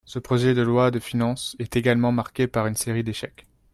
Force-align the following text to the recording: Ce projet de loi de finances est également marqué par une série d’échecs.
Ce 0.03 0.17
projet 0.17 0.55
de 0.55 0.63
loi 0.63 0.89
de 0.89 0.97
finances 0.97 1.55
est 1.59 1.75
également 1.75 2.11
marqué 2.11 2.47
par 2.47 2.65
une 2.65 2.73
série 2.73 3.03
d’échecs. 3.03 3.45